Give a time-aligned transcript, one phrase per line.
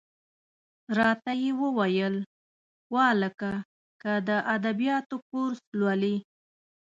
[0.97, 2.15] را ته یې وویل:
[2.93, 3.53] وهلکه!
[4.01, 6.15] که د ادبیاتو کورس لولې.